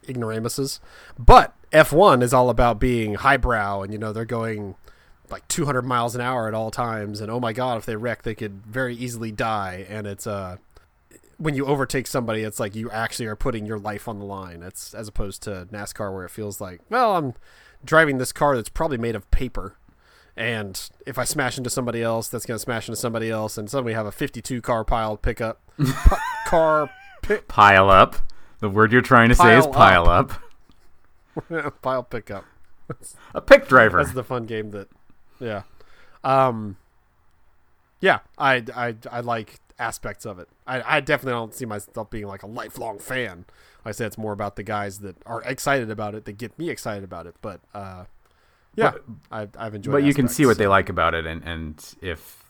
ignoramuses. 0.09 0.81
But 1.19 1.55
F1 1.73 2.23
is 2.23 2.33
all 2.33 2.49
about 2.49 2.79
being 2.79 3.15
highbrow, 3.15 3.83
and 3.83 3.93
you 3.93 3.99
know, 3.99 4.13
they're 4.13 4.25
going 4.25 4.77
like 5.31 5.47
200 5.49 5.83
miles 5.83 6.15
an 6.15 6.21
hour 6.21 6.49
at 6.49 6.55
all 6.55 6.71
times. 6.71 7.21
And 7.21 7.31
oh 7.31 7.41
my 7.41 7.53
God, 7.53 7.79
if 7.79 7.87
they 7.87 7.97
wreck, 7.97 8.23
they 8.23 8.35
could 8.35 8.65
very 8.67 8.95
easily 8.97 9.33
die. 9.33 9.87
And 9.89 10.07
it's, 10.07 10.27
uh, 10.27 10.57
when 11.39 11.55
you 11.55 11.67
overtake 11.67 12.07
somebody, 12.07 12.43
it's 12.43 12.59
like 12.61 12.75
you 12.75 12.91
actually 12.91 13.27
are 13.27 13.37
putting 13.37 13.67
your 13.67 13.79
life 13.79 14.09
on 14.09 14.19
the 14.19 14.25
line. 14.25 14.63
It's 14.63 14.95
as 14.95 15.09
opposed 15.09 15.43
to 15.43 15.69
NASCAR, 15.71 16.13
where 16.13 16.25
it 16.25 16.31
feels 16.31 16.61
like, 16.61 16.81
well, 16.89 17.17
I'm 17.17 17.35
driving 17.85 18.19
this 18.19 18.33
car 18.33 18.57
that's 18.57 18.69
probably 18.71 18.99
made 18.99 19.15
of 19.15 19.31
paper 19.31 19.77
and 20.37 20.91
if 21.07 21.19
I 21.19 21.25
smash 21.25 21.57
into 21.57 21.71
somebody 21.71 22.03
else, 22.03 22.29
that's 22.29 22.45
going 22.45 22.57
to 22.57 22.63
smash 22.63 22.89
into 22.89 23.01
somebody 23.01 23.31
else, 23.31 23.57
and 23.57 23.71
suddenly 23.71 23.93
we 23.93 23.95
have 23.95 24.05
a 24.07 24.13
52 24.13 24.61
car 24.61 24.85
pile 24.85 25.17
pickup 25.17 25.61
P- 25.79 25.93
car 26.47 26.91
pi- 27.23 27.41
pile 27.49 27.89
up 27.89 28.17
the 28.61 28.69
word 28.69 28.93
you're 28.93 29.01
trying 29.01 29.29
to 29.31 29.35
say 29.35 29.57
is 29.57 29.67
Pile 29.67 30.05
pile 30.07 30.09
up, 30.09 30.33
pile 31.83 32.03
pickup. 32.03 32.45
a 33.35 33.41
pick 33.41 33.67
driver 33.69 33.99
That's 34.03 34.15
the 34.15 34.25
fun 34.25 34.45
game 34.45 34.71
that, 34.73 34.89
yeah, 35.41 35.63
um, 36.25 36.77
yeah. 38.01 38.21
I 38.39 38.65
I 38.75 38.95
I 39.11 39.21
like 39.21 39.61
aspects 39.79 40.25
of 40.25 40.39
it. 40.39 40.49
I 40.67 40.97
I 40.97 41.01
definitely 41.01 41.39
don't 41.39 41.55
see 41.55 41.67
myself 41.67 42.11
being 42.11 42.27
like 42.27 42.43
a 42.43 42.47
lifelong 42.47 42.99
fan. 42.99 43.45
Like 43.85 43.91
I 43.91 43.93
said, 43.93 44.09
it's 44.09 44.19
more 44.19 44.33
about 44.33 44.57
the 44.57 44.63
guys 44.63 45.01
that 45.01 45.17
are 45.27 45.43
excited 45.43 45.91
about 45.91 46.15
it 46.15 46.25
that 46.25 46.39
get 46.39 46.59
me 46.59 46.71
excited 46.71 47.05
about 47.05 47.27
it. 47.27 47.37
But 47.41 47.61
uh, 47.75 48.05
yeah, 48.75 48.93
I, 49.31 49.49
I've 49.59 49.75
enjoyed. 49.75 49.95
It. 49.95 50.01
But 50.01 50.05
you 50.05 50.15
can 50.15 50.29
see 50.29 50.47
what 50.47 50.59
they 50.59 50.67
like 50.67 50.89
about 50.89 51.15
it 51.15 51.27
and 51.27 51.43
and 51.45 51.95
if 52.03 52.45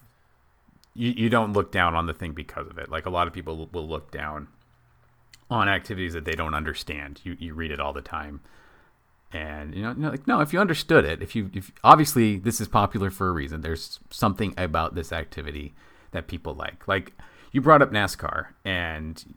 you, 0.93 1.11
you 1.11 1.29
don't 1.29 1.53
look 1.53 1.71
down 1.71 1.95
on 1.95 2.07
the 2.07 2.13
thing 2.13 2.33
because 2.33 2.67
of 2.67 2.77
it 2.77 2.89
like 2.89 3.05
a 3.05 3.09
lot 3.09 3.27
of 3.27 3.33
people 3.33 3.55
will- 3.55 3.69
will 3.71 3.87
look 3.87 4.11
down 4.11 4.47
on 5.49 5.69
activities 5.69 6.13
that 6.13 6.25
they 6.25 6.33
don't 6.33 6.53
understand 6.55 7.21
you 7.23 7.37
you 7.39 7.53
read 7.53 7.71
it 7.71 7.79
all 7.79 7.93
the 7.93 8.01
time 8.01 8.41
and 9.33 9.75
you 9.75 9.81
know 9.81 9.93
no, 9.93 10.09
like 10.09 10.25
no 10.25 10.39
if 10.39 10.53
you 10.53 10.59
understood 10.59 11.03
it 11.03 11.21
if 11.21 11.35
you 11.35 11.49
if 11.53 11.71
obviously 11.83 12.37
this 12.37 12.61
is 12.61 12.67
popular 12.67 13.09
for 13.09 13.27
a 13.27 13.31
reason 13.31 13.59
there's 13.59 13.99
something 14.09 14.53
about 14.57 14.95
this 14.95 15.11
activity 15.11 15.73
that 16.11 16.27
people 16.27 16.53
like 16.53 16.87
like 16.87 17.13
you 17.51 17.61
brought 17.61 17.81
up 17.81 17.91
NASCAR 17.91 18.47
and 18.63 19.35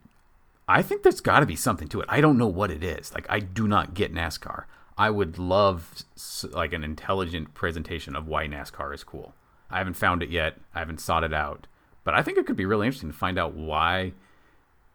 I 0.69 0.83
think 0.83 1.03
there's 1.03 1.21
got 1.21 1.41
to 1.41 1.47
be 1.47 1.57
something 1.57 1.89
to 1.89 2.01
it. 2.01 2.07
I 2.09 2.21
don't 2.21 2.39
know 2.39 2.47
what 2.47 2.71
it 2.71 2.85
is. 2.85 3.13
Like 3.13 3.27
I 3.29 3.41
do 3.41 3.67
not 3.67 3.93
get 3.93 4.15
NASCAR. 4.15 4.65
I 4.97 5.11
would 5.11 5.39
love 5.39 6.05
like 6.53 6.73
an 6.73 6.85
intelligent 6.85 7.55
presentation 7.55 8.15
of 8.15 8.29
why 8.29 8.47
NASCAR 8.47 8.95
is 8.95 9.03
cool. 9.03 9.35
I 9.69 9.79
haven't 9.79 9.95
found 9.95 10.23
it 10.23 10.31
yet. 10.31 10.59
I 10.75 10.79
haven't 10.79 11.01
sought 11.01 11.25
it 11.25 11.35
out, 11.35 11.67
but 12.05 12.15
I 12.15 12.23
think 12.23 12.39
it 12.39 12.47
could 12.47 12.57
be 12.57 12.67
really 12.67 12.87
interesting 12.87 13.11
to 13.11 13.17
find 13.17 13.39
out 13.39 13.55
why 13.55 14.13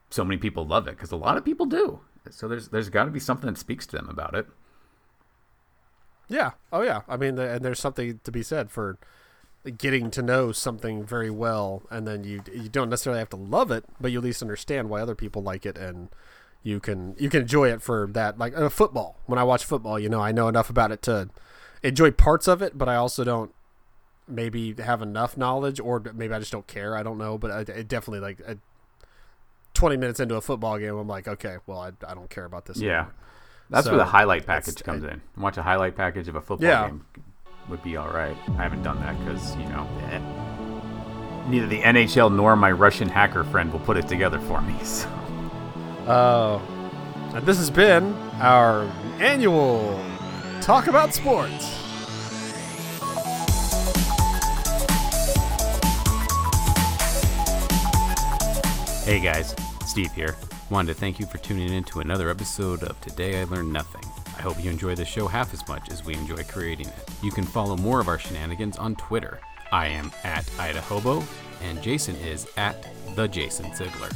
so 0.09 0.23
many 0.23 0.37
people 0.37 0.65
love 0.65 0.87
it 0.87 0.91
because 0.91 1.11
a 1.11 1.17
lot 1.17 1.35
of 1.35 1.43
people 1.43 1.65
do. 1.65 1.99
So 2.29 2.47
there's 2.47 2.69
there's 2.69 2.89
got 2.89 3.05
to 3.05 3.11
be 3.11 3.19
something 3.19 3.49
that 3.49 3.57
speaks 3.57 3.85
to 3.87 3.97
them 3.97 4.09
about 4.09 4.33
it. 4.33 4.47
Yeah. 6.27 6.51
Oh, 6.71 6.81
yeah. 6.81 7.01
I 7.07 7.17
mean, 7.17 7.37
and 7.37 7.63
there's 7.63 7.79
something 7.79 8.19
to 8.23 8.31
be 8.31 8.43
said 8.43 8.71
for 8.71 8.97
getting 9.77 10.11
to 10.11 10.21
know 10.21 10.51
something 10.51 11.03
very 11.05 11.29
well, 11.29 11.83
and 11.89 12.07
then 12.07 12.23
you 12.23 12.41
you 12.53 12.69
don't 12.69 12.89
necessarily 12.89 13.19
have 13.19 13.29
to 13.29 13.35
love 13.35 13.71
it, 13.71 13.83
but 13.99 14.11
you 14.11 14.19
at 14.19 14.23
least 14.23 14.41
understand 14.41 14.89
why 14.89 15.01
other 15.01 15.15
people 15.15 15.41
like 15.41 15.65
it, 15.65 15.77
and 15.77 16.09
you 16.63 16.79
can 16.79 17.15
you 17.17 17.29
can 17.29 17.41
enjoy 17.41 17.71
it 17.71 17.81
for 17.81 18.07
that. 18.11 18.37
Like 18.37 18.55
uh, 18.55 18.69
football. 18.69 19.17
When 19.25 19.39
I 19.39 19.43
watch 19.43 19.65
football, 19.65 19.99
you 19.99 20.09
know, 20.09 20.21
I 20.21 20.31
know 20.31 20.47
enough 20.47 20.69
about 20.69 20.91
it 20.91 21.01
to 21.03 21.29
enjoy 21.83 22.11
parts 22.11 22.47
of 22.47 22.61
it, 22.61 22.77
but 22.77 22.87
I 22.89 22.95
also 22.95 23.23
don't 23.23 23.53
maybe 24.27 24.73
have 24.75 25.01
enough 25.01 25.37
knowledge, 25.37 25.79
or 25.79 26.01
maybe 26.13 26.33
I 26.33 26.39
just 26.39 26.51
don't 26.51 26.67
care. 26.67 26.95
I 26.95 27.03
don't 27.03 27.17
know, 27.17 27.37
but 27.37 27.51
I, 27.51 27.59
it 27.71 27.87
definitely 27.87 28.19
like. 28.21 28.41
I, 28.47 28.57
20 29.73 29.97
minutes 29.97 30.21
into 30.21 30.35
a 30.35 30.41
football 30.41 30.79
game, 30.79 30.95
I'm 30.95 31.07
like, 31.07 31.27
okay, 31.27 31.57
well, 31.67 31.79
I, 31.79 31.91
I 32.07 32.13
don't 32.13 32.29
care 32.29 32.45
about 32.45 32.63
this. 32.65 32.77
Yeah. 32.77 32.91
anymore. 32.91 33.13
That's 33.69 33.87
where 33.87 33.97
the 33.97 34.05
highlight 34.05 34.45
package 34.45 34.83
comes 34.83 35.03
in. 35.03 35.21
Watch 35.37 35.57
a 35.57 35.63
highlight 35.63 35.95
package 35.95 36.27
of 36.27 36.35
a 36.35 36.41
football 36.41 36.67
Yeah. 36.67 36.87
game 36.87 37.05
would 37.67 37.81
be 37.83 37.97
all 37.97 38.09
right. 38.09 38.37
I 38.57 38.63
haven't 38.63 38.83
done 38.83 38.99
that 38.99 39.17
because 39.19 39.55
you 39.57 39.65
know 39.65 39.87
eh, 40.11 40.19
neither 41.49 41.65
the 41.67 41.81
NHL 41.81 42.33
nor 42.33 42.55
my 42.55 42.71
Russian 42.71 43.09
hacker 43.09 43.43
friend 43.43 43.71
will 43.73 43.79
put 43.79 43.97
it 43.97 44.07
together 44.07 44.39
for 44.41 44.61
me. 44.61 44.75
So. 44.83 45.09
Oh, 46.07 46.61
And 47.33 47.43
this 47.47 47.57
has 47.57 47.71
been 47.71 48.13
our 48.39 48.83
annual 49.19 49.99
Talk 50.61 50.85
About 50.85 51.15
Sports. 51.15 51.71
Hey 59.05 59.19
guys, 59.19 59.55
Steve 59.85 60.11
here. 60.13 60.35
Wanted 60.71 60.95
to 60.95 60.99
thank 60.99 61.19
you 61.19 61.27
for 61.27 61.37
tuning 61.37 61.71
in 61.71 61.83
to 61.85 61.99
another 61.99 62.27
episode 62.27 62.81
of 62.81 62.99
Today 62.99 63.39
I 63.39 63.43
Learned 63.43 63.71
Nothing. 63.71 64.01
I 64.35 64.41
hope 64.41 64.61
you 64.61 64.71
enjoy 64.71 64.95
the 64.95 65.05
show 65.05 65.27
half 65.27 65.53
as 65.53 65.65
much 65.67 65.91
as 65.91 66.03
we 66.03 66.15
enjoy 66.15 66.43
creating 66.43 66.87
it. 66.87 67.09
You 67.21 67.31
can 67.31 67.43
follow 67.43 67.77
more 67.77 67.99
of 67.99 68.07
our 68.07 68.17
shenanigans 68.17 68.77
on 68.77 68.95
Twitter. 68.95 69.39
I 69.71 69.87
am 69.89 70.11
at 70.23 70.45
Idahobo, 70.57 71.23
and 71.61 71.83
Jason 71.83 72.15
is 72.15 72.47
at 72.57 72.87
the 73.15 73.27
Jason 73.27 73.75
Ziegler. 73.75 74.09